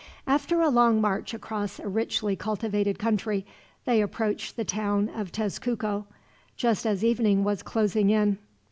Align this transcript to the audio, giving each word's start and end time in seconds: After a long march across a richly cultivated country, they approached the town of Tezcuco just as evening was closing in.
After 0.25 0.61
a 0.61 0.69
long 0.69 0.99
march 0.99 1.31
across 1.31 1.77
a 1.77 1.87
richly 1.87 2.35
cultivated 2.35 2.97
country, 2.97 3.45
they 3.85 4.01
approached 4.01 4.55
the 4.55 4.65
town 4.65 5.09
of 5.09 5.31
Tezcuco 5.31 6.07
just 6.57 6.87
as 6.87 7.03
evening 7.03 7.43
was 7.43 7.61
closing 7.61 8.09
in. 8.09 8.39